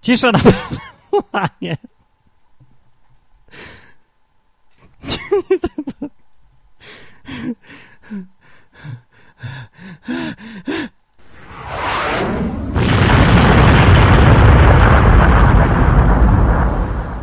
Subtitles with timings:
[0.00, 0.38] Cisza na
[1.30, 1.76] planie.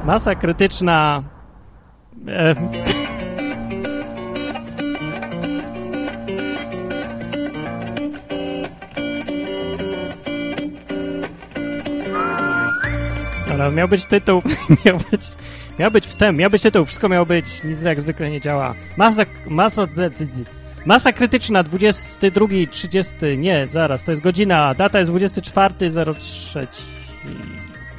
[0.06, 1.24] Masa krytyczna.
[2.28, 2.56] E,
[13.58, 14.42] Dobra, miał być tytuł,
[14.86, 15.32] miał być,
[15.80, 18.76] miał być wstęp, miał być tytuł, wszystko miało być, nic jak zwykle nie działa.
[18.98, 19.88] Masa, masa,
[20.86, 26.68] masa krytyczna 22, 30, nie, zaraz, to jest godzina, data jest 24.03,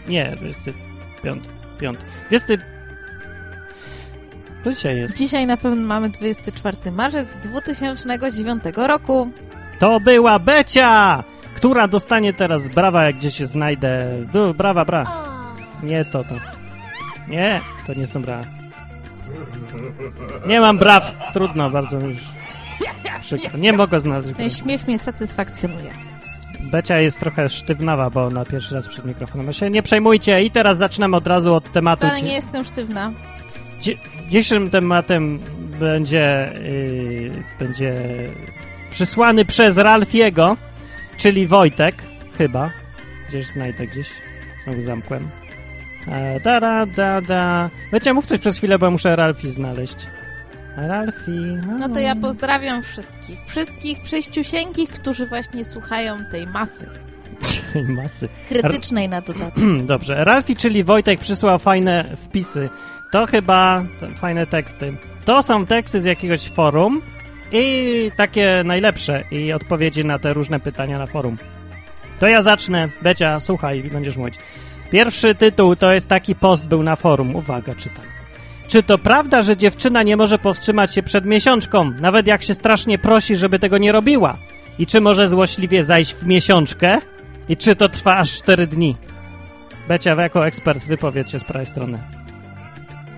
[0.09, 1.45] nie, 25,
[1.79, 1.99] 5,
[2.29, 2.55] 20,
[4.65, 5.17] to dzisiaj jest.
[5.17, 9.31] Dzisiaj na pewno mamy 24 marzec 2009 roku.
[9.79, 14.17] To była Becia, która dostanie teraz brawa, jak gdzieś się znajdę.
[14.57, 15.36] Brawa, bra.
[15.83, 16.35] Nie to, to.
[17.29, 18.45] Nie, to nie są brawa.
[20.47, 21.17] Nie mam braw.
[21.33, 22.17] Trudno, bardzo już
[23.21, 23.59] przykro.
[23.59, 24.53] Nie mogę znaleźć Ten braw.
[24.53, 25.91] śmiech mnie satysfakcjonuje.
[26.61, 29.53] Becia jest trochę sztywnawa, bo na pierwszy raz przed mikrofonem.
[29.53, 32.07] się nie przejmujcie i teraz zaczynamy od razu od tematu.
[32.07, 33.13] Wcale nie jestem sztywna.
[33.81, 35.39] Dzi- Dzisiejszym tematem
[35.81, 37.95] będzie, yy, będzie
[38.91, 40.57] przysłany przez Ralfiego,
[41.17, 41.95] czyli Wojtek,
[42.39, 42.71] chyba.
[43.29, 44.07] Gdzieś znajdę gdzieś.
[44.65, 45.29] Znowu zamkłem.
[46.09, 47.71] E, da, da, da, da.
[47.93, 50.07] Wiecie, mów coś przez chwilę, bo muszę Ralfi znaleźć.
[50.77, 51.31] Ralfi.
[51.79, 53.39] No to ja pozdrawiam wszystkich.
[53.47, 56.87] Wszystkich prześciusieńkich, którzy właśnie słuchają tej masy.
[57.73, 58.29] tej masy.
[58.49, 59.65] Krytycznej na dodatek.
[59.83, 60.25] Dobrze.
[60.25, 62.69] Ralfi, czyli Wojtek, przysłał fajne wpisy.
[63.13, 64.97] To chyba to fajne teksty.
[65.25, 67.03] To są teksty z jakiegoś forum
[67.53, 71.37] i takie najlepsze i odpowiedzi na te różne pytania na forum.
[72.21, 72.89] To ja zacznę.
[73.03, 74.35] Becia, słuchaj, będziesz mówić.
[74.91, 77.37] Pierwszy tytuł to jest taki post był na forum.
[77.37, 78.05] Uwaga, czytam.
[78.69, 82.99] Czy to prawda, że dziewczyna nie może powstrzymać się przed miesiączką, nawet jak się strasznie
[82.99, 84.39] prosi, żeby tego nie robiła?
[84.79, 86.99] I czy może złośliwie zajść w miesiączkę?
[87.49, 88.97] I czy to trwa aż 4 dni?
[89.89, 91.99] Becia, jako ekspert wypowiedz się z prawej strony.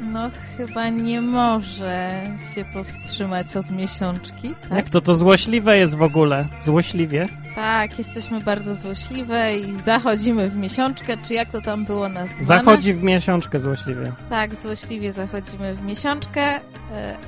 [0.00, 2.10] No chyba nie może
[2.54, 4.72] się powstrzymać od miesiączki, tak?
[4.72, 6.48] Jak to to złośliwe jest w ogóle?
[6.64, 7.26] Złośliwie?
[7.54, 12.44] Tak, jesteśmy bardzo złośliwe i zachodzimy w miesiączkę, czy jak to tam było nazwane?
[12.44, 14.12] Zachodzi w miesiączkę złośliwie.
[14.30, 16.60] Tak, złośliwie zachodzimy w miesiączkę, e,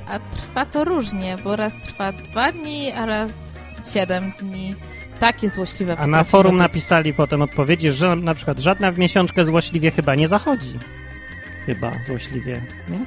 [0.09, 3.31] a trwa to różnie, bo raz trwa dwa dni, a raz
[3.93, 4.75] siedem dni.
[5.19, 9.91] Takie złośliwe A na forum napisali potem odpowiedzi, że na przykład żadna w miesiączkę złośliwie
[9.91, 10.79] chyba nie zachodzi.
[11.65, 12.99] Chyba złośliwie, nie?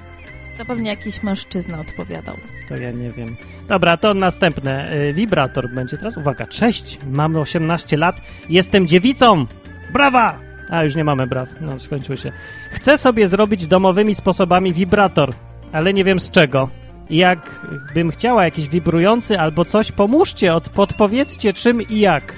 [0.58, 2.36] To pewnie jakiś mężczyzna odpowiadał.
[2.68, 3.36] To ja nie wiem.
[3.68, 4.92] Dobra, to następne.
[4.96, 6.16] Y, Wibrator będzie teraz.
[6.16, 9.46] Uwaga, cześć, mamy 18 lat, jestem dziewicą!
[9.92, 10.38] Brawa!
[10.70, 12.32] A, już nie mamy braw, no skończyły się.
[12.70, 15.32] Chcę sobie zrobić domowymi sposobami wibrator,
[15.72, 16.68] ale nie wiem z czego.
[17.10, 22.32] I Jak bym chciała jakiś wibrujący albo coś, pomóżcie, od, podpowiedzcie czym i jak.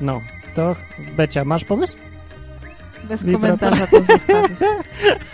[0.00, 0.20] No,
[0.54, 0.76] to
[1.16, 1.96] Becia, masz pomysł?
[3.08, 4.56] Bez komentarza to zostawię.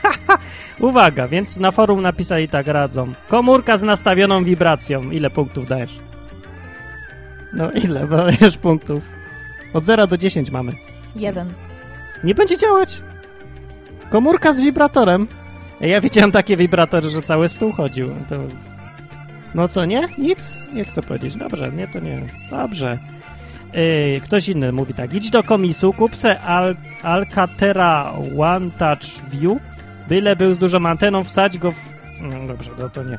[0.81, 3.12] Uwaga, więc na forum napisali tak, radzą.
[3.28, 5.10] Komórka z nastawioną wibracją.
[5.10, 5.98] Ile punktów dajesz?
[7.53, 9.00] No ile dajesz punktów?
[9.75, 10.72] Od 0 do 10 mamy.
[11.16, 11.48] Jeden.
[12.25, 13.03] Nie będzie działać.
[14.10, 15.28] Komórka z wibratorem.
[15.81, 18.08] Ja widziałem takie wibratory, że cały stół chodził.
[18.28, 18.37] To...
[19.54, 20.08] No co, nie?
[20.19, 20.56] Nic?
[20.72, 21.37] Nie chcę powiedzieć.
[21.37, 22.26] Dobrze, nie, to nie.
[22.50, 22.98] Dobrze.
[23.72, 25.14] Yy, ktoś inny mówi tak.
[25.14, 29.58] Idź do komisu, kup se Al Alcatera One Touch View.
[30.08, 31.76] Byle był z dużą anteną, wsadź go w...
[32.20, 33.19] No dobrze, no to nie.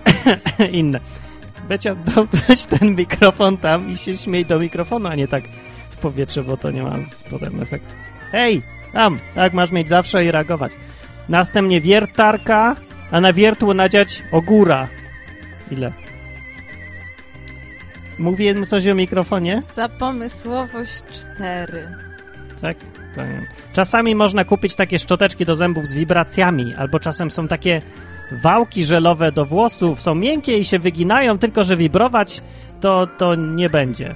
[0.80, 1.00] Inne.
[1.68, 1.96] Becia,
[2.48, 5.44] weź ten mikrofon tam i się śmiej do mikrofonu, a nie tak
[5.90, 6.96] w powietrze, bo to nie ma
[7.30, 7.94] potem efektu.
[8.32, 8.62] Hej,
[8.92, 10.72] tam, tak masz mieć zawsze i reagować.
[11.28, 12.76] Następnie wiertarka,
[13.10, 14.88] a na wiertło nadziać ogóra.
[15.70, 15.92] Ile?
[18.18, 19.62] Mówię coś o mikrofonie?
[19.74, 21.88] Za pomysłowość cztery.
[22.62, 22.76] Tak?
[23.14, 23.46] To nie.
[23.72, 27.82] Czasami można kupić takie szczoteczki do zębów z wibracjami, albo czasem są takie
[28.42, 32.42] wałki żelowe do włosów, są miękkie i się wyginają, tylko że wibrować
[32.80, 34.14] to, to nie będzie.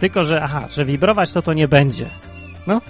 [0.00, 2.06] Tylko, że aha, że wibrować to to nie będzie.
[2.66, 2.80] No.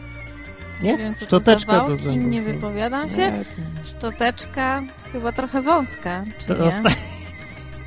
[0.82, 0.92] Nie?
[0.92, 2.30] Nie wiem, co to Szczoteczka za do wałki, zębów.
[2.30, 3.16] nie wypowiadam się.
[3.32, 3.44] Nie,
[3.84, 4.82] Szczoteczka
[5.12, 6.70] chyba trochę wąska, czy to nie?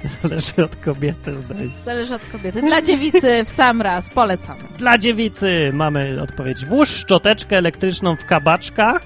[0.24, 1.76] Zależy od kobiety, zdaje się.
[1.86, 2.62] Zależy od kobiety.
[2.62, 4.62] Dla dziewicy w sam raz polecamy.
[4.78, 6.66] Dla dziewicy mamy odpowiedź.
[6.66, 9.00] Włóż szczoteczkę elektryczną w kabaczka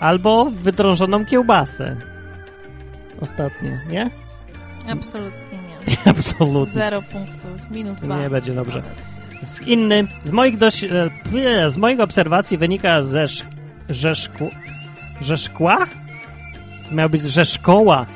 [0.00, 1.96] albo w wydrążoną kiełbasę.
[3.20, 4.10] Ostatnie, nie?
[4.90, 5.96] Absolutnie nie.
[6.10, 6.72] Absolutnie.
[6.74, 8.20] Zero punktów, minus dwa.
[8.20, 8.82] Nie będzie dobrze.
[9.42, 10.88] Z inny, z moich, dość, e,
[11.24, 13.48] pwie, z moich obserwacji wynika ze, sz-
[13.88, 14.50] że szkło...
[15.20, 15.78] Że szkła?
[16.92, 18.06] Miał być, że szkoła.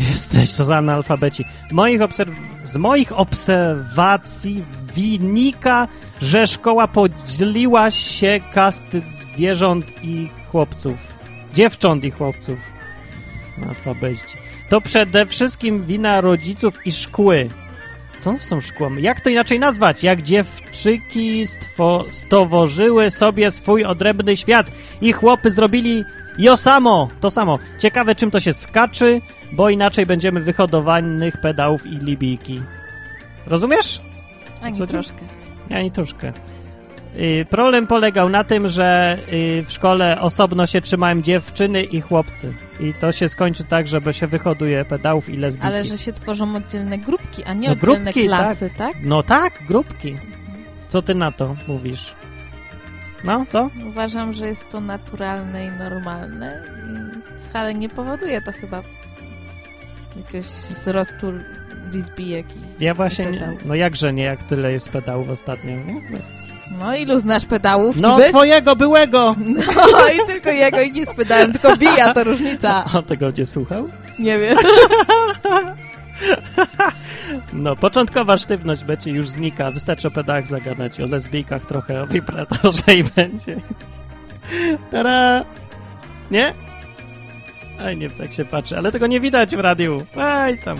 [0.00, 1.44] Jesteś, co za analfabeci.
[1.72, 2.30] Moich obserw...
[2.64, 4.64] Z moich obserwacji
[4.94, 5.88] wynika,
[6.22, 11.18] że szkoła podzieliła się kasty zwierząt i chłopców.
[11.54, 12.58] Dziewcząt i chłopców.
[13.68, 14.38] Alfabeci.
[14.68, 17.48] To przede wszystkim wina rodziców i szkły.
[18.18, 18.94] Co z tą szkłą?
[18.94, 20.02] Jak to inaczej nazwać?
[20.02, 22.04] Jak dziewczyki stwo,
[23.10, 26.04] sobie swój odrębny świat i chłopy zrobili
[26.38, 27.58] jo samo, to samo.
[27.78, 29.20] Ciekawe czym to się skaczy,
[29.52, 32.60] bo inaczej będziemy wyhodowanych pedałów i libijki.
[33.46, 34.00] Rozumiesz?
[34.62, 34.92] Ani Co ty?
[34.92, 35.20] troszkę.
[35.70, 36.32] Ani troszkę.
[37.16, 42.54] Y, problem polegał na tym, że y, w szkole osobno się trzymałem dziewczyny i chłopcy.
[42.80, 45.66] I to się skończy tak, że się wyhoduje pedałów i lesbijki.
[45.68, 48.92] Ale że się tworzą oddzielne grupki, a nie No oddzielne grupki, klasy, tak?
[49.02, 50.16] No tak, grupki.
[50.88, 52.14] Co ty na to mówisz?
[53.24, 53.70] No, co?
[53.88, 58.82] Uważam, że jest to naturalne i normalne i wcale nie powoduje to chyba
[60.16, 61.32] jakiegoś wzrostu
[61.94, 63.64] lesbijek i Ja właśnie, nie, pedałów.
[63.64, 66.02] no jakże nie, jak tyle jest pedałów ostatnio, nie?
[66.78, 68.00] No ilu znasz pedałów?
[68.00, 68.28] No niby?
[68.28, 69.34] twojego byłego!
[69.92, 72.84] No i tylko jego i nie spydałem, tylko bija, to różnica.
[72.98, 73.88] A tego cię słuchał?
[74.18, 74.56] Nie wiem.
[77.52, 79.70] No, początkowa sztywność będzie już znika.
[79.70, 83.56] Wystarczy o pedałach zagadać, o lesbijkach trochę, o wibratorze i będzie.
[84.90, 85.44] Tara!
[86.30, 86.54] Nie?
[87.84, 89.98] Aj, nie, tak się patrzy, ale tego nie widać w radiu.
[90.16, 90.78] Aj, tam.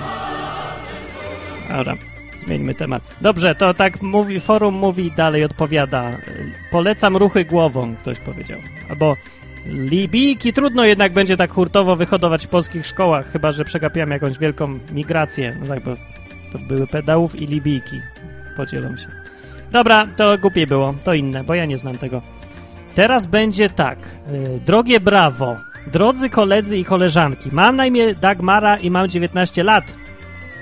[1.71, 1.95] Dobra,
[2.39, 3.03] zmieńmy temat.
[3.21, 6.11] Dobrze, to tak mówi, forum mówi, dalej odpowiada.
[6.71, 8.59] Polecam ruchy głową, ktoś powiedział.
[8.91, 9.17] Albo
[9.67, 14.79] Libijki trudno jednak będzie tak hurtowo wyhodować w polskich szkołach, chyba że przegapiłem jakąś wielką
[14.93, 15.57] migrację.
[15.61, 15.97] No tak, bo
[16.53, 18.01] to były pedałów i Libijki.
[18.57, 19.09] Podzielą się.
[19.73, 22.23] Dobra, to głupiej było, to inne, bo ja nie znam tego.
[22.95, 23.99] Teraz będzie tak.
[24.33, 25.57] y, Drogie brawo,
[25.87, 29.95] drodzy koledzy i koleżanki, mam na imię Dagmara i mam 19 lat.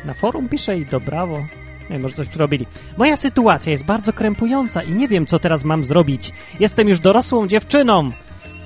[0.04, 1.46] Na forum piszę i do brawo.
[1.90, 2.66] Nie, może coś zrobili.
[2.96, 6.32] Moja sytuacja jest bardzo krępująca i nie wiem, co teraz mam zrobić.
[6.60, 8.10] Jestem już dorosłą dziewczyną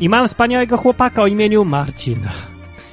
[0.01, 2.27] i mam wspaniałego chłopaka o imieniu Marcin,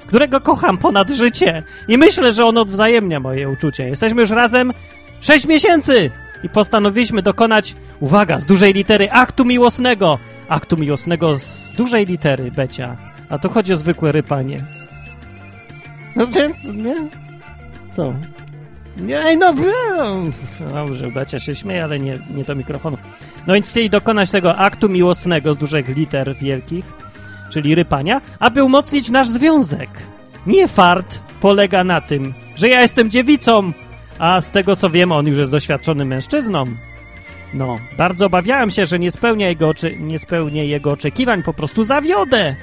[0.07, 3.89] którego kocham ponad życie i myślę, że on odwzajemnia moje uczucie.
[3.89, 4.74] Jesteśmy już razem
[5.21, 6.12] 6 miesięcy
[6.44, 10.19] i postanowiliśmy dokonać, uwaga, z dużej litery aktu miłosnego.
[10.50, 12.98] Aktu miłosnego z dużej litery, Becia.
[13.30, 14.63] A tu chodzi o zwykłe rypanie.
[16.15, 16.95] No więc, nie?
[17.94, 18.13] Co?
[19.00, 20.33] Nie, no, wiem.
[20.74, 22.98] dobrze, Becia się śmieje, ale nie, nie do mikrofonu.
[23.48, 26.86] No więc chcieli dokonać tego aktu miłosnego z dużych liter wielkich,
[27.50, 29.90] czyli rypania, aby umocnić nasz związek.
[30.48, 33.72] Nie fart polega na tym, że ja jestem dziewicą,
[34.20, 36.64] a z tego co wiem, on już jest doświadczonym mężczyzną.
[37.54, 41.84] No, bardzo obawiałem się, że nie spełnia jego, oczy- nie spełnię jego oczekiwań, po prostu
[41.84, 42.56] zawiodę.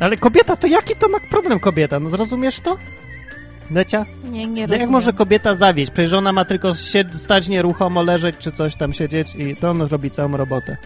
[0.00, 2.00] Ale kobieta, to jaki to ma problem kobieta?
[2.00, 2.78] No zrozumiesz to?
[3.70, 4.06] Lecia?
[4.30, 4.90] Nie, nie jak rozumiem.
[4.92, 5.90] może kobieta zawieść?
[5.90, 9.82] Przecież ona ma tylko sied- stać nieruchomo, leżeć czy coś tam siedzieć i to on
[9.82, 10.76] robi całą robotę.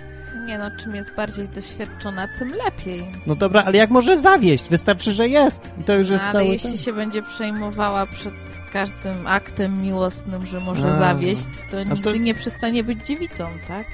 [0.46, 3.06] Nie no, czym jest bardziej doświadczona, tym lepiej.
[3.26, 4.68] No dobra, ale jak może zawieść?
[4.70, 5.72] Wystarczy, że jest.
[5.80, 8.34] I to już jest Ale cały jeśli ten- się będzie przejmowała przed
[8.72, 10.98] każdym aktem miłosnym, że może A.
[10.98, 13.86] zawieść, to to- nigdy nie przestanie być dziewicą, tak?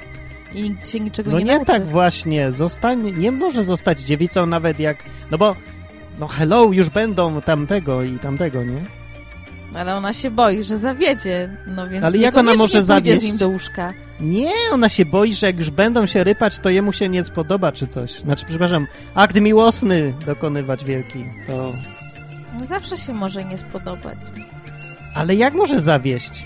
[0.53, 1.65] I nigdy się niczego No nie, nie, nauczy.
[1.65, 2.51] tak właśnie.
[2.51, 4.97] Zostanie, nie może zostać dziewicą nawet jak...
[5.31, 5.55] No bo...
[6.19, 8.83] No hello, już będą tamtego i tamtego, nie?
[9.75, 13.21] Ale ona się boi, że zawiedzie, no więc Ale jak ona może zawieść?
[13.21, 13.93] z nim do łóżka.
[14.19, 17.71] Nie, ona się boi, że jak już będą się rypać, to jemu się nie spodoba
[17.71, 18.11] czy coś.
[18.19, 21.73] Znaczy, przepraszam, akt miłosny dokonywać wielki, to...
[22.63, 24.17] Zawsze się może nie spodobać.
[25.15, 26.45] Ale jak może zawieść?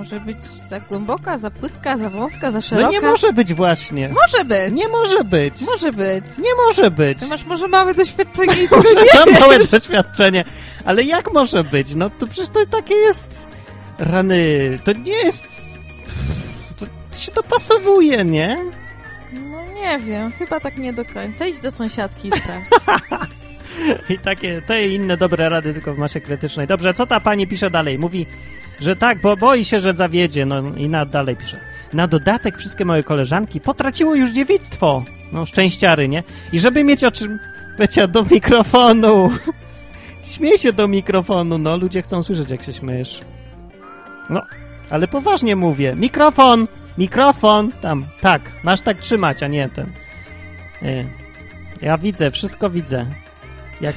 [0.00, 2.86] Może być za głęboka, za płytka, za wąska, za szeroka.
[2.86, 4.08] No nie może być właśnie.
[4.08, 4.72] Może być.
[4.72, 5.60] Nie może być.
[5.60, 6.24] Może być.
[6.38, 7.18] Nie może być.
[7.18, 10.44] Ty masz może małe doświadczenie i Może nie mam małe doświadczenie,
[10.84, 11.94] ale jak może być?
[11.94, 13.48] No to przecież to takie jest...
[13.98, 15.46] Rany, to nie jest...
[16.78, 18.58] To się dopasowuje, nie?
[19.32, 21.46] No nie wiem, chyba tak nie do końca.
[21.46, 22.68] Idź do sąsiadki i sprawdź.
[24.14, 26.66] I takie, te i inne dobre rady tylko w masie krytycznej.
[26.66, 27.98] Dobrze, co ta pani pisze dalej?
[27.98, 28.26] Mówi,
[28.80, 30.46] że tak, bo boi się, że zawiedzie.
[30.46, 31.60] No i na, dalej pisze.
[31.92, 35.04] Na dodatek wszystkie moje koleżanki potraciło już dziewictwo.
[35.32, 36.22] No, szczęściary, nie?
[36.52, 37.38] I żeby mieć o czym...
[37.78, 39.30] Becia, do mikrofonu!
[40.34, 41.76] Śmiej się do mikrofonu, no.
[41.76, 43.20] Ludzie chcą słyszeć, jak się śmiejesz.
[44.30, 44.42] No,
[44.90, 45.94] ale poważnie mówię.
[45.96, 46.68] Mikrofon!
[46.98, 47.72] Mikrofon!
[47.72, 48.42] Tam, tak.
[48.62, 49.92] Masz tak trzymać, a nie ten.
[50.82, 51.08] Y,
[51.82, 53.06] Ja widzę, wszystko widzę.
[53.80, 53.94] Jak...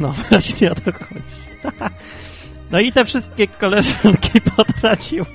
[0.00, 1.48] No, właśnie o to chodzi.
[2.72, 5.26] No i te wszystkie koleżanki potraciły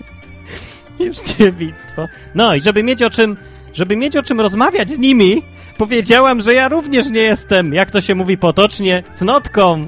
[0.99, 2.07] już dziewictwo.
[2.35, 3.37] No i żeby mieć o czym,
[3.73, 5.41] żeby mieć o czym rozmawiać z nimi,
[5.77, 9.87] Powiedziałam, że ja również nie jestem, jak to się mówi potocznie, cnotką.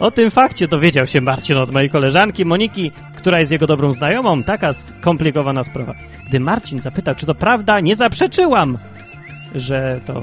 [0.00, 4.42] O tym fakcie dowiedział się Marcin od mojej koleżanki Moniki, która jest jego dobrą znajomą.
[4.42, 5.94] Taka skomplikowana sprawa.
[6.28, 8.78] Gdy Marcin zapytał, czy to prawda, nie zaprzeczyłam,
[9.54, 10.22] że to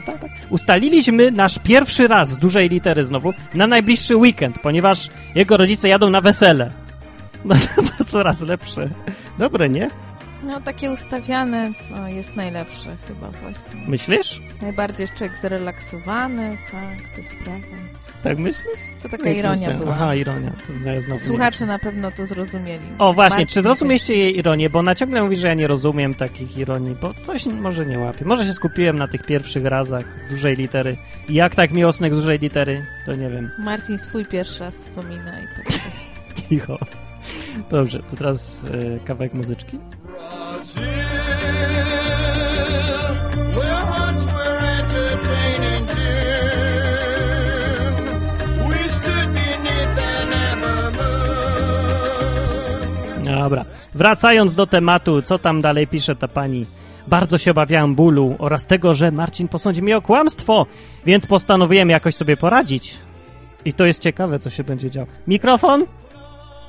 [0.00, 0.28] prawda.
[0.28, 0.50] Tak?
[0.50, 6.10] Ustaliliśmy nasz pierwszy raz z dużej litery znowu na najbliższy weekend, ponieważ jego rodzice jadą
[6.10, 6.70] na wesele.
[7.44, 7.54] No
[7.98, 8.88] to coraz lepsze.
[9.38, 9.88] Dobre, nie?
[10.42, 13.80] No takie ustawiane to jest najlepsze chyba właśnie.
[13.88, 14.40] Myślisz?
[14.62, 17.76] Najbardziej człowiek zrelaksowany, tak, te sprawy.
[18.24, 18.78] Tak myślisz?
[19.02, 19.74] To taka ironia myślę.
[19.74, 19.94] była.
[19.94, 20.52] Aha, ironia.
[21.10, 22.84] To Słuchacze na pewno to zrozumieli.
[22.98, 24.70] O, właśnie, Marcin czy zrozumieliście jej ironię?
[24.70, 28.24] Bo ona ciągle mówi, że ja nie rozumiem takich ironii, bo coś może nie łapię.
[28.24, 30.96] Może się skupiłem na tych pierwszych razach z dużej litery.
[31.28, 33.50] I jak tak miłosnek z dużej litery, to nie wiem.
[33.58, 35.80] Marcin swój pierwszy raz wspomina i tak.
[36.48, 36.78] Cicho.
[37.70, 39.78] Dobrze, to teraz e, kawałek muzyczki.
[40.74, 42.03] Brazil,
[53.44, 53.64] Dobra.
[53.94, 56.66] Wracając do tematu, co tam dalej pisze ta pani.
[57.06, 60.66] Bardzo się obawiałem bólu oraz tego, że Marcin posądzi mnie o kłamstwo,
[61.06, 62.98] więc postanowiłem jakoś sobie poradzić.
[63.64, 65.06] I to jest ciekawe, co się będzie działo.
[65.26, 65.84] Mikrofon?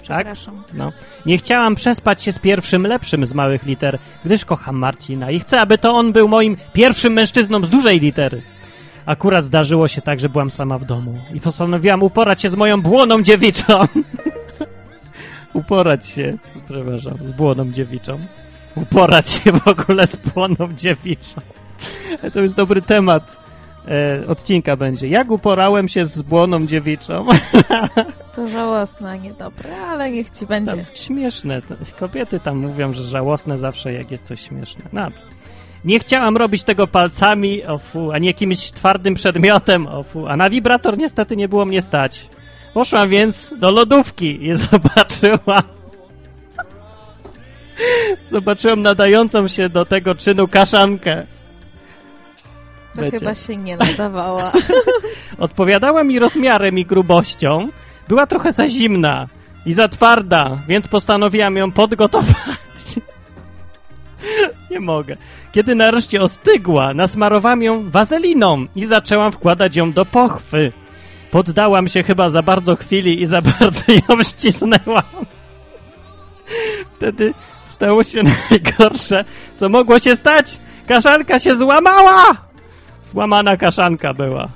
[0.08, 0.28] Tak?
[0.74, 0.92] No.
[1.26, 5.62] Nie chciałam przespać się z pierwszym lepszym z małych liter, gdyż kocham Marcina i chcę,
[5.62, 8.42] aby to on był moim pierwszym mężczyzną z dużej litery.
[9.06, 12.82] Akurat zdarzyło się tak, że byłam sama w domu i postanowiłam uporać się z moją
[12.82, 13.74] błoną dziewiczą.
[15.56, 16.38] uporać się,
[16.70, 18.20] przepraszam, z błoną dziewiczą.
[18.76, 21.42] Uporać się w ogóle z błoną dziewiczą.
[22.34, 23.38] to jest dobry temat
[23.88, 25.08] e, odcinka będzie.
[25.08, 27.26] Jak uporałem się z błoną dziewiczą?
[28.36, 30.72] To żałosne, a niedobre, ale niech ci będzie.
[30.72, 31.62] Tam, śmieszne.
[32.00, 34.84] Kobiety tam mówią, że żałosne zawsze, jak jest coś śmieszne.
[34.94, 35.08] No.
[35.86, 40.50] Nie chciałam robić tego palcami, o fu, ani jakimś twardym przedmiotem, o fu, a na
[40.50, 42.30] wibrator niestety nie było mnie stać.
[42.76, 45.64] Poszłam więc do lodówki i zobaczyłam...
[48.32, 51.26] Zobaczyłam nadającą się do tego czynu kaszankę.
[52.96, 53.20] To Wiecie.
[53.20, 54.52] chyba się nie nadawała.
[55.38, 57.70] Odpowiadała mi rozmiarem i grubością.
[58.08, 59.28] Była trochę za zimna
[59.66, 62.36] i za twarda, więc postanowiłam ją podgotować.
[64.72, 65.16] Nie mogę.
[65.52, 70.72] Kiedy nareszcie ostygła, nasmarowałam ją wazeliną i zaczęłam wkładać ją do pochwy.
[71.36, 75.26] Poddałam się chyba za bardzo chwili i za bardzo ją ścisnęłam.
[76.94, 77.34] Wtedy
[77.66, 79.26] stało się najgorsze,
[79.56, 80.60] co mogło się stać.
[80.88, 82.24] Kaszanka się złamała!
[83.04, 84.48] Złamana kaszanka była.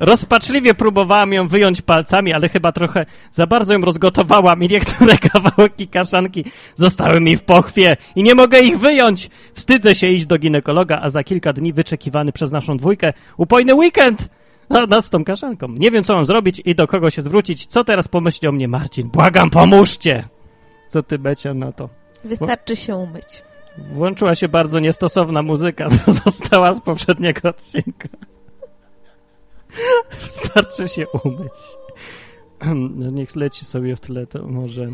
[0.00, 5.88] Rozpaczliwie próbowałam ją wyjąć palcami, ale chyba trochę za bardzo ją rozgotowałam i niektóre kawałki
[5.88, 9.30] kaszanki zostały mi w pochwie i nie mogę ich wyjąć.
[9.54, 14.28] Wstydzę się iść do ginekologa, a za kilka dni wyczekiwany przez naszą dwójkę upojny weekend
[14.68, 15.68] a nas z tą kaszanką.
[15.78, 17.66] Nie wiem, co mam zrobić i do kogo się zwrócić.
[17.66, 19.08] Co teraz pomyśli o mnie Marcin?
[19.08, 20.28] Błagam, pomóżcie!
[20.88, 21.88] Co ty, Becia, na to?
[22.24, 23.42] Wystarczy się umyć.
[23.78, 25.88] Włączyła się bardzo niestosowna muzyka,
[26.24, 28.08] została z poprzedniego odcinka.
[30.28, 31.52] Starczy się umyć.
[32.96, 34.92] No niech leci sobie w tle, to może...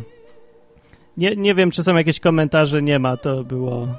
[1.17, 3.89] Nie, nie wiem, czy są jakieś komentarze, nie ma, to było...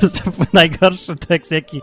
[0.00, 1.82] To był najgorszy tekst, jaki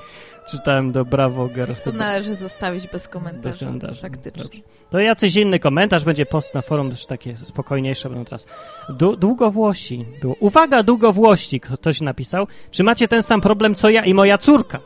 [0.51, 1.73] czytałem do Bravo Girl.
[1.83, 3.49] To należy zostawić bez komentarza.
[3.49, 4.01] Bez komentarza.
[4.01, 4.43] Faktycznie.
[4.43, 4.59] Dobrze.
[4.89, 8.47] To jacyś inny komentarz, będzie post na forum, też takie spokojniejsze będą teraz.
[8.89, 10.05] Du długowłosi.
[10.21, 10.35] Było.
[10.39, 12.47] Uwaga, długowłości, ktoś napisał.
[12.71, 14.79] Czy macie ten sam problem, co ja i moja córka?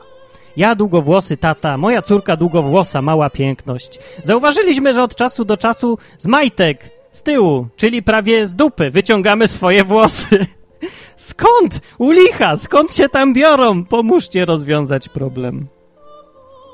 [0.58, 3.98] Ja długowłosy tata, moja córka długowłosa, mała piękność.
[4.22, 9.48] Zauważyliśmy, że od czasu do czasu z majtek, z tyłu, czyli prawie z dupy, wyciągamy
[9.48, 10.46] swoje włosy.
[11.16, 11.80] Skąd?
[11.98, 13.84] U licha, skąd się tam biorą?
[13.84, 15.66] Pomóżcie rozwiązać problem.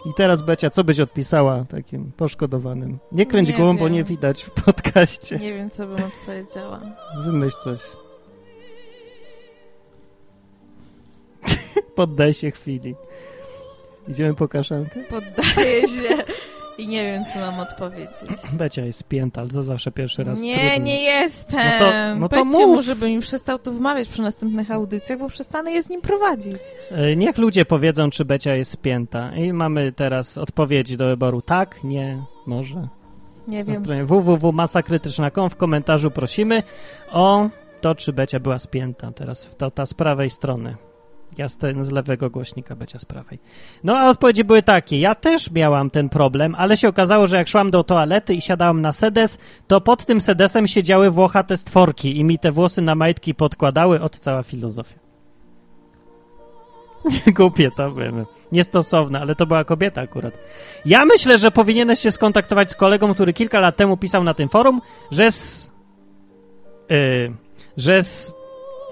[0.06, 2.98] I teraz Becia, co byś odpisała takim poszkodowanym?
[3.12, 3.92] Nie kręć Nie głową, bo wiem.
[3.94, 5.36] nie widać w podcaście.
[5.36, 6.80] Nie wiem, co bym odpowiedziała.
[7.24, 7.80] Wymyśl coś.
[11.96, 12.94] Poddaj się chwili.
[14.08, 15.00] Idziemy po kaszankę?
[15.10, 16.08] Poddaję się
[16.78, 18.10] i nie wiem, co mam odpowiedzieć.
[18.52, 20.40] Becia jest spięta, ale to zawsze pierwszy raz.
[20.40, 21.60] Nie, nie jestem.
[21.80, 22.56] No to- no to mów.
[22.76, 26.56] mu, żeby mi przestał to wmawiać przy następnych audycjach, bo przestanę je z nim prowadzić.
[26.90, 29.36] E, Niech ludzie powiedzą, czy Becia jest spięta.
[29.36, 32.88] I mamy teraz odpowiedzi do wyboru tak, nie, może.
[33.48, 33.76] Nie Na wiem.
[33.76, 36.62] stronie www.masakrytyczna.com w komentarzu prosimy
[37.10, 37.48] o
[37.80, 39.12] to, czy Becia była spięta.
[39.12, 40.76] Teraz to ta z prawej strony.
[41.38, 43.38] Ja z, ten, z lewego głośnika, Becia z prawej.
[43.84, 45.00] No a odpowiedzi były takie.
[45.00, 48.80] Ja też miałam ten problem, ale się okazało, że jak szłam do toalety i siadałam
[48.80, 53.34] na sedes, to pod tym sedesem siedziały włochate stworki i mi te włosy na majtki
[53.34, 54.00] podkładały.
[54.00, 55.04] Od cała filozofia.
[57.36, 58.26] Głupie to wiem.
[58.52, 60.38] Niestosowne, ale to była kobieta akurat.
[60.84, 64.48] Ja myślę, że powinieneś się skontaktować z kolegą, który kilka lat temu pisał na tym
[64.48, 65.72] forum, że z...
[66.88, 67.32] Yy,
[67.76, 68.34] że z...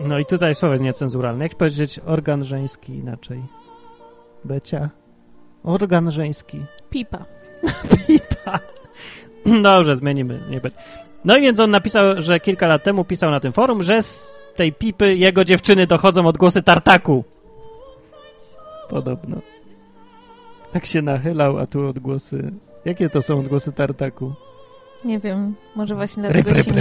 [0.00, 1.44] No i tutaj słowo jest niecenzuralne.
[1.44, 3.42] Jak powiedzieć organ żeński inaczej?
[4.44, 4.90] Becia?
[5.64, 6.64] Organ żeński.
[6.90, 7.24] Pipa.
[8.06, 8.58] Pipa.
[9.62, 10.40] Dobrze, zmienimy.
[10.50, 10.78] Nie będzie.
[11.24, 14.38] No i więc on napisał, że kilka lat temu pisał na tym forum, że z
[14.56, 17.24] tej pipy jego dziewczyny dochodzą odgłosy tartaku.
[18.88, 19.36] Podobno.
[20.72, 22.52] Tak się nachylał, a tu odgłosy...
[22.84, 24.32] Jakie to są odgłosy tartaku?
[25.04, 26.80] Nie wiem, może właśnie dlatego ryp, się nie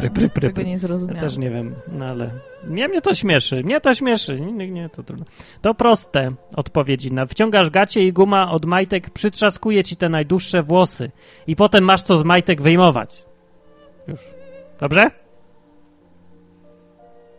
[0.00, 0.54] ryp, ryp, ryp.
[0.54, 1.20] Tego nie Ja zrozumiałam.
[1.20, 2.30] też nie wiem, no ale
[2.64, 5.24] mnie, mnie to śmieszy, mnie to śmieszy, nie, nie, to trudno.
[5.60, 11.10] To proste odpowiedzi na wciągasz gacie i guma od majtek przytrzaskuje ci te najdłuższe włosy
[11.46, 13.24] i potem masz co z majtek wyjmować.
[14.08, 14.20] Już.
[14.80, 15.10] Dobrze?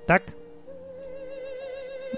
[0.06, 0.43] Tak?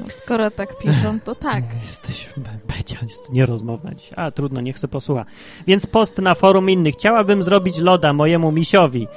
[0.07, 1.63] Skoro tak piszą, to tak.
[1.83, 4.09] Jesteś be- Becia, jest nierozmowna dziś.
[4.15, 5.25] A, trudno, niech se posłucha.
[5.67, 6.95] Więc post na forum innych.
[6.95, 9.07] Chciałabym zrobić loda mojemu misiowi.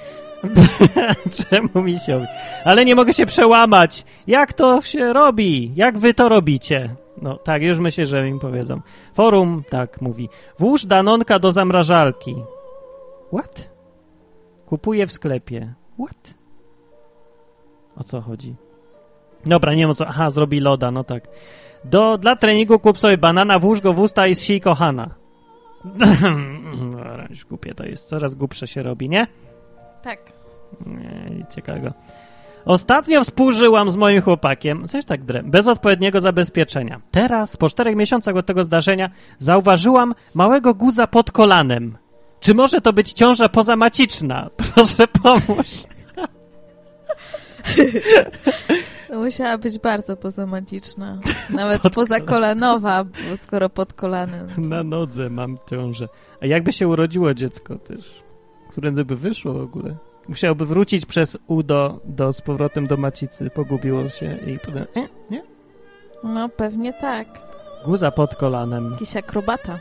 [1.51, 2.27] Czemu misiowi?
[2.65, 4.05] Ale nie mogę się przełamać.
[4.27, 5.73] Jak to się robi?
[5.77, 6.95] Jak wy to robicie?
[7.23, 8.81] No tak, już myślę, że im powiedzą.
[9.15, 10.29] Forum, tak, mówi.
[10.59, 12.35] Włóż danonka do zamrażalki.
[13.33, 13.71] What?
[14.67, 15.75] Kupuję w sklepie.
[16.01, 16.35] What?
[17.97, 18.57] O co chodzi?
[19.47, 20.07] Dobra, nie wiem co.
[20.07, 21.29] Aha, zrobi loda, no tak.
[21.85, 25.11] Do, dla treningu kup sobie banana, włóż go w usta i zsij kochana.
[27.49, 28.09] Głupie to jest.
[28.09, 29.27] Coraz głupsze się robi, nie?
[30.03, 30.19] Tak.
[30.87, 31.93] Nie, nic ciekawego.
[32.65, 37.01] Ostatnio współżyłam z moim chłopakiem, coś tak drę, bez odpowiedniego zabezpieczenia.
[37.11, 41.99] Teraz, po czterech miesiącach od tego zdarzenia, zauważyłam małego guza pod kolanem.
[42.41, 44.51] Czy może to być ciąża pozamaciczna?
[44.75, 45.69] Proszę pomóż.
[49.09, 51.19] To musiała być bardzo pozamaciczna.
[51.51, 54.49] Nawet Pod pozakolanowa, bo skoro pod kolanem.
[54.59, 56.09] Na nodze mam ciążę.
[56.41, 58.23] A jakby się urodziło dziecko też?
[58.71, 59.97] Którędy by wyszło w ogóle?
[60.29, 63.51] Musiałoby wrócić przez U do, do z powrotem do macicy.
[63.51, 64.87] Pogubiło się i potem...
[64.97, 65.43] E, nie?
[66.25, 67.27] No pewnie tak.
[67.85, 68.91] Guza pod kolanem.
[68.91, 69.79] Jakiś akrobata.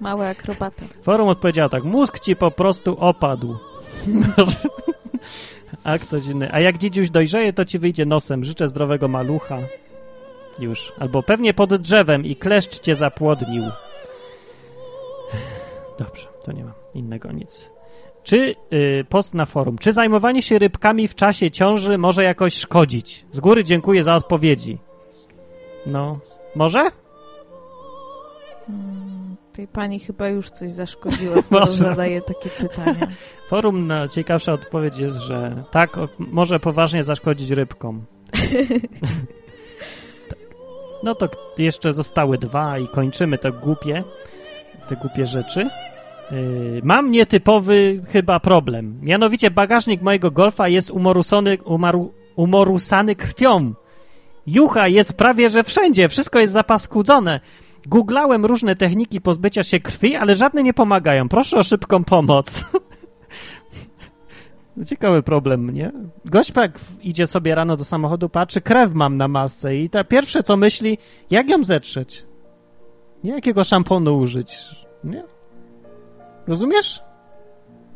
[0.00, 0.82] Mały akrobata.
[1.02, 1.84] Forum odpowiedział tak.
[1.84, 3.56] Mózg ci po prostu opadł.
[5.84, 6.52] A ktoś inny.
[6.52, 8.44] A jak dziedziuś dojrzeje, to ci wyjdzie nosem.
[8.44, 9.58] Życzę zdrowego malucha.
[10.58, 10.92] Już.
[10.98, 13.64] Albo pewnie pod drzewem i kleszcz cię zapłodnił.
[15.98, 17.70] Dobrze, to nie mam innego nic.
[18.22, 19.78] Czy y, post na forum?
[19.78, 23.26] Czy zajmowanie się rybkami w czasie ciąży może jakoś szkodzić?
[23.32, 24.78] Z góry dziękuję za odpowiedzi.
[25.86, 26.18] No,
[26.54, 26.90] może?
[28.68, 29.01] Mm,
[29.52, 33.08] tej pani chyba już coś zaszkodziło, skoro zadaje takie pytania.
[33.48, 38.04] Forum na ciekawsza odpowiedź jest, że tak, o, może poważnie zaszkodzić rybkom.
[40.30, 40.38] tak.
[41.02, 44.04] No to jeszcze zostały dwa i kończymy to głupie,
[44.88, 45.68] te głupie rzeczy.
[46.30, 48.98] Yy, mam nietypowy chyba problem.
[49.02, 53.74] Mianowicie bagażnik mojego golfa jest umorusony, umaru, umorusany krwią.
[54.46, 57.40] Jucha jest prawie że wszędzie, wszystko jest zapaskudzone.
[57.86, 61.28] Googlałem różne techniki pozbycia się krwi, ale żadne nie pomagają.
[61.28, 62.64] Proszę o szybką pomoc.
[64.76, 65.92] No Ciekawy problem, nie?
[66.24, 70.42] Gośpek w- idzie sobie rano do samochodu, patrzy, krew mam na masce i ta pierwsze
[70.42, 70.98] co myśli,
[71.30, 72.26] jak ją zetrzeć?
[73.24, 74.58] Nie jakiego szamponu użyć,
[75.04, 75.24] nie?
[76.46, 77.02] Rozumiesz?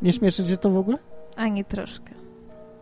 [0.01, 0.97] Nie śmieszy cię to w ogóle?
[1.35, 2.11] Ani troszkę.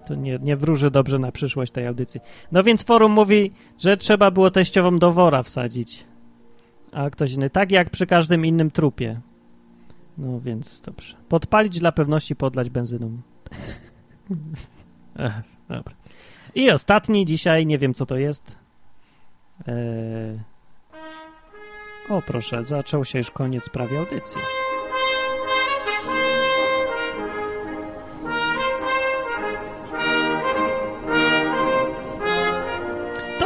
[0.08, 2.22] To nie, nie wróży dobrze na przyszłość tej audycji.
[2.52, 6.06] No więc forum mówi, że trzeba było teściową do wora wsadzić.
[6.96, 9.22] A ktoś inny, tak jak przy każdym innym trupie.
[10.18, 11.16] No więc dobrze.
[11.30, 13.18] Podpalić dla pewności, podlać benzyną.
[15.16, 15.34] Ech,
[15.70, 15.96] dobra.
[16.56, 18.58] I ostatni dzisiaj, nie wiem co to jest.
[19.68, 20.40] Eee...
[22.10, 24.42] O proszę, zaczął się już koniec prawie audycji.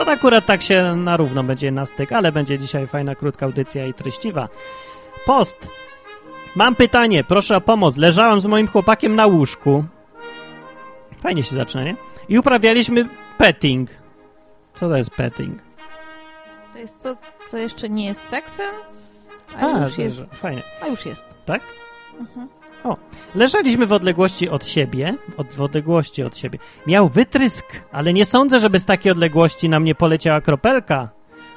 [0.09, 3.93] Akurat tak się na równo będzie na styk, ale będzie dzisiaj fajna, krótka audycja i
[3.93, 4.49] treściwa.
[5.25, 5.69] Post.
[6.55, 7.97] Mam pytanie, proszę o pomoc.
[7.97, 9.85] Leżałem z moim chłopakiem na łóżku.
[11.19, 11.95] Fajnie się zaczyna, nie?
[12.29, 13.89] I uprawialiśmy petting.
[14.75, 15.61] Co to jest petting?
[16.73, 17.17] To jest to,
[17.47, 18.75] co jeszcze nie jest seksem,
[19.57, 20.25] a, już to jest.
[20.31, 20.61] Fajnie.
[20.81, 21.25] A już jest.
[21.45, 21.61] Tak?
[22.19, 22.58] Mhm.
[23.35, 26.59] Leżeliśmy w odległości od siebie, od, w odległości od siebie.
[26.87, 31.09] Miał wytrysk, ale nie sądzę, żeby z takiej odległości na mnie poleciała kropelka.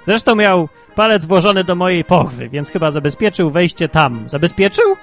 [0.06, 4.24] Zresztą miał palec włożony do mojej pochwy, więc chyba zabezpieczył wejście tam.
[4.28, 4.96] Zabezpieczył?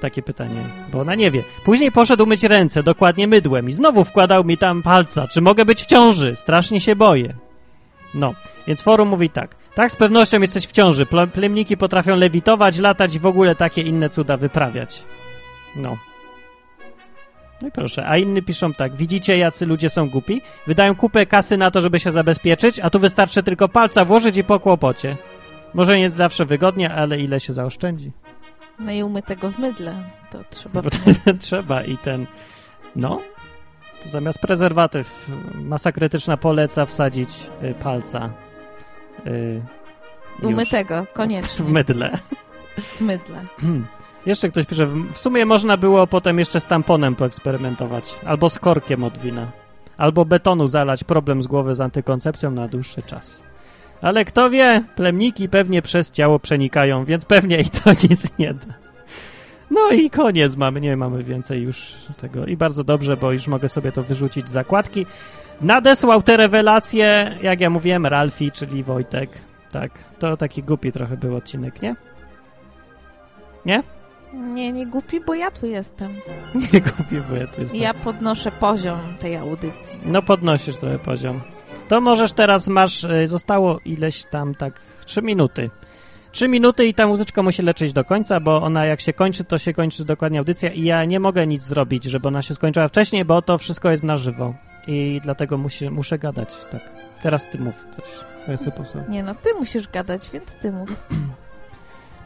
[0.00, 0.60] Takie pytanie,
[0.92, 1.42] bo ona nie wie.
[1.64, 5.28] Później poszedł myć ręce, dokładnie mydłem i znowu wkładał mi tam palca.
[5.28, 6.36] Czy mogę być w ciąży?
[6.36, 7.34] Strasznie się boję.
[8.14, 8.34] No,
[8.66, 9.56] więc forum mówi tak.
[9.74, 11.06] Tak, z pewnością jesteś w ciąży.
[11.06, 15.04] Ple- Plemniki potrafią lewitować, latać i w ogóle takie inne cuda wyprawiać.
[15.76, 15.96] No.
[17.62, 18.96] No i proszę, a inni piszą tak.
[18.96, 20.42] Widzicie, jacy ludzie są głupi?
[20.66, 24.44] Wydają kupę kasy na to, żeby się zabezpieczyć, a tu wystarczy tylko palca włożyć i
[24.44, 25.16] po kłopocie.
[25.74, 28.12] Może nie jest zawsze wygodnie, ale ile się zaoszczędzi?
[28.78, 29.94] No i umytego w mydle.
[30.30, 30.82] To trzeba...
[31.40, 32.26] Trzeba i ten...
[32.96, 33.20] No,
[34.02, 37.30] to zamiast prezerwatyw masa krytyczna poleca wsadzić
[37.62, 38.30] y, palca
[39.26, 39.62] y,
[40.42, 41.64] Umytego, koniecznie.
[41.64, 42.18] w mydle.
[42.78, 43.46] W mydle.
[44.28, 49.04] jeszcze ktoś pisze, w sumie można było potem jeszcze z tamponem poeksperymentować, albo z korkiem
[49.04, 49.46] od wina,
[49.96, 53.42] albo betonu zalać problem z głowy z antykoncepcją na dłuższy czas.
[54.02, 58.74] Ale kto wie, plemniki pewnie przez ciało przenikają, więc pewnie i to nic nie da.
[59.70, 62.46] No i koniec mamy, nie mamy więcej już tego.
[62.46, 65.06] I bardzo dobrze, bo już mogę sobie to wyrzucić z zakładki.
[65.60, 69.30] Nadesłał te rewelacje, jak ja mówiłem, Ralfi, czyli Wojtek.
[69.72, 71.96] Tak, to taki głupi trochę był odcinek, nie?
[73.66, 73.82] Nie?
[74.32, 76.14] Nie, nie głupi, bo ja tu jestem.
[76.72, 77.80] Nie głupi, bo ja tu jestem.
[77.80, 80.00] Ja podnoszę poziom tej audycji.
[80.04, 81.40] No podnosisz trochę poziom.
[81.88, 85.70] To możesz teraz, masz, y, zostało ileś tam tak, trzy minuty.
[86.32, 89.58] Trzy minuty i ta muzyczka musi lecieć do końca, bo ona jak się kończy, to
[89.58, 93.24] się kończy dokładnie audycja i ja nie mogę nic zrobić, żeby ona się skończyła wcześniej,
[93.24, 94.54] bo to wszystko jest na żywo.
[94.86, 96.92] I dlatego musi, muszę gadać, tak.
[97.22, 98.04] Teraz ty mów coś.
[98.48, 99.10] Ja sobie posłucham.
[99.10, 100.90] Nie no, ty musisz gadać, więc ty mów.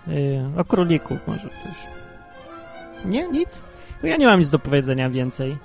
[0.08, 1.74] Y, o króliku może też.
[3.04, 3.62] Nie, nic?
[4.02, 5.56] Bo ja nie mam nic do powiedzenia więcej.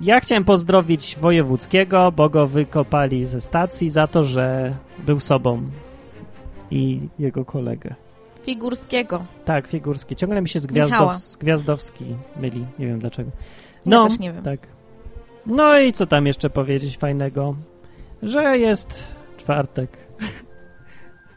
[0.00, 5.62] Ja chciałem pozdrowić Wojewódzkiego, bo go wykopali ze stacji za to, że był sobą
[6.70, 7.94] i jego kolegę.
[8.42, 9.24] Figurskiego.
[9.44, 10.16] Tak, Figurski.
[10.16, 10.66] Ciągle mi się z.
[10.66, 12.04] Gwiazdows- Gwiazdowski
[12.36, 12.66] myli.
[12.78, 13.30] Nie wiem dlaczego.
[13.30, 14.42] Ja No, też nie wiem.
[14.42, 14.60] tak.
[15.46, 17.54] No i co tam jeszcze powiedzieć fajnego?
[18.22, 19.04] Że jest
[19.36, 19.96] czwartek.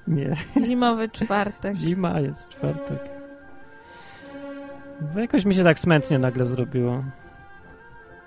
[0.08, 0.36] Nie.
[0.66, 1.76] Zimowy czwartek.
[1.76, 3.00] Zima jest czwartek.
[5.14, 7.04] Bo jakoś mi się tak smętnie nagle zrobiło.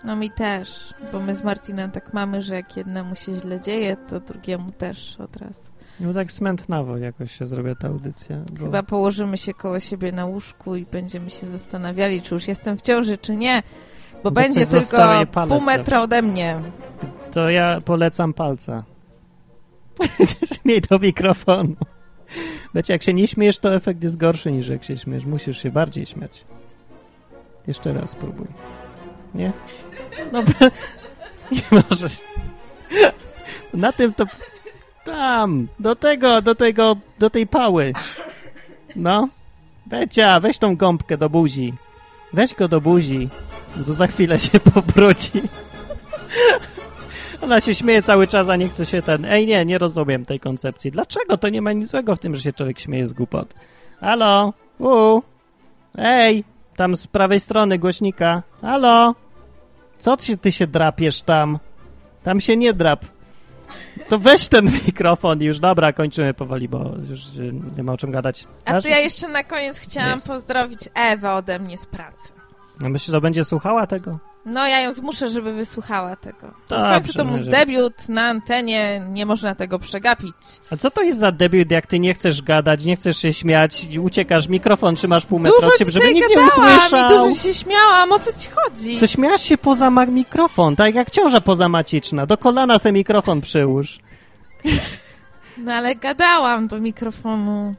[0.04, 3.96] No mi też, bo my z Martinem tak mamy, że jak jednemu się źle dzieje,
[3.96, 5.70] to drugiemu też od razu.
[6.00, 8.36] No tak smętnawo jakoś się zrobiła ta audycja.
[8.52, 8.64] Bo...
[8.64, 12.82] Chyba położymy się koło siebie na łóżku i będziemy się zastanawiali, czy już jestem w
[12.82, 13.62] ciąży, czy nie,
[14.14, 14.96] bo Bo będzie tylko
[15.48, 16.60] pół metra ode mnie.
[17.32, 18.84] To ja polecam palca.
[20.54, 21.76] Śmiej do mikrofonu.
[22.74, 25.24] Wiecie, jak się nie śmiesz, to efekt jest gorszy niż jak się śmiesz.
[25.24, 26.44] Musisz się bardziej śmiać.
[27.66, 28.46] Jeszcze raz spróbuj.
[29.34, 29.52] Nie?
[30.32, 30.42] No,
[31.52, 32.20] nie możesz.
[33.74, 34.24] Na tym to...
[35.04, 37.92] Tam, do tego, do tego, do tej pały.
[38.96, 39.28] No.
[39.86, 41.74] Becia, weź tą gąbkę do buzi.
[42.32, 43.28] Weź go do buzi,
[43.86, 45.42] bo za chwilę się pobrudzi.
[47.44, 49.24] Ona się śmieje cały czas, a nie chce się ten...
[49.24, 50.90] Ej, nie, nie rozumiem tej koncepcji.
[50.90, 51.38] Dlaczego?
[51.38, 53.54] To nie ma nic złego w tym, że się człowiek śmieje z głupot.
[54.00, 54.52] Halo?
[54.78, 55.20] U.
[55.98, 56.44] Ej,
[56.76, 58.42] tam z prawej strony głośnika.
[58.62, 59.14] Halo?
[59.98, 61.58] Co ty, ty się drapiesz tam?
[62.22, 63.04] Tam się nie drap.
[64.08, 65.58] To weź ten mikrofon i już.
[65.60, 68.46] Dobra, kończymy powoli, bo już y, nie ma o czym gadać.
[68.64, 68.82] A Masz?
[68.82, 70.26] to ja jeszcze na koniec chciałam Jest.
[70.28, 72.32] pozdrowić Ewę ode mnie z pracy.
[72.80, 74.18] No myślisz, że będzie słuchała tego?
[74.46, 76.54] No ja ją zmuszę, żeby wysłuchała tego.
[76.66, 80.34] W końcu to mój debiut na antenie, nie można tego przegapić.
[80.70, 83.88] A co to jest za debiut, jak ty nie chcesz gadać, nie chcesz się śmiać,
[84.02, 87.08] uciekasz, mikrofon trzymasz pół metra Dużo od żeby nikt nie usłyszał.
[87.08, 89.00] dużo się śmiałam, o co ci chodzi?
[89.00, 92.26] To śmiałaś się poza mikrofon, tak jak ciąża pozamaciczna.
[92.26, 93.98] Do kolana se mikrofon przyłóż.
[95.58, 97.74] No ale gadałam do mikrofonu.